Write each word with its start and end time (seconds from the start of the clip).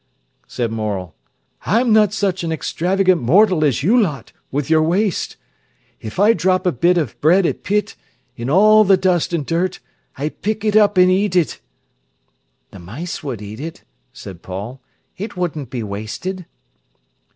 said 0.47 0.71
Morel. 0.71 1.13
"I'm 1.63 1.93
not 1.93 2.11
such 2.11 2.43
a 2.43 2.49
extravagant 2.49 3.21
mortal 3.21 3.63
as 3.63 3.83
you 3.83 4.01
lot, 4.01 4.31
with 4.49 4.67
your 4.67 4.81
waste. 4.81 5.37
If 5.99 6.19
I 6.19 6.33
drop 6.33 6.65
a 6.65 6.71
bit 6.71 6.97
of 6.97 7.21
bread 7.21 7.45
at 7.45 7.61
pit, 7.61 7.95
in 8.35 8.49
all 8.49 8.83
the 8.83 8.97
dust 8.97 9.31
an' 9.31 9.43
dirt, 9.43 9.79
I 10.17 10.29
pick 10.29 10.65
it 10.65 10.75
up 10.75 10.97
an' 10.97 11.11
eat 11.11 11.35
it." 11.35 11.59
"The 12.71 12.79
mice 12.79 13.21
would 13.23 13.43
eat 13.43 13.59
it," 13.59 13.83
said 14.11 14.41
Paul. 14.41 14.81
"It 15.17 15.37
wouldn't 15.37 15.69
be 15.69 15.83
wasted." 15.83 16.47